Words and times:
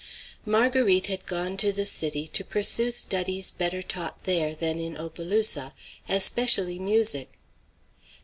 Marguerite 0.47 1.05
had 1.05 1.27
gone 1.27 1.57
to 1.57 1.71
the 1.71 1.85
city 1.85 2.27
to 2.29 2.43
pursue 2.43 2.89
studies 2.89 3.51
taught 3.59 3.67
better 3.67 4.17
there 4.23 4.55
than 4.55 4.79
in 4.79 4.97
Opelousas; 4.97 5.73
especially 6.09 6.79
music. 6.79 7.37